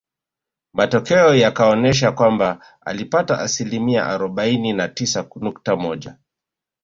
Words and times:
Matokeo 0.73 1.35
yakaonesha 1.35 2.11
kwamba 2.11 2.65
alipata 2.81 3.39
asilimia 3.39 4.05
arobaini 4.05 4.73
na 4.73 4.87
tisa 4.87 5.27
nukta 5.41 5.75
moja 5.75 6.17